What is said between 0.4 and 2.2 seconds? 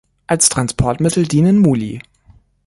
Transportmittel dienen Muli.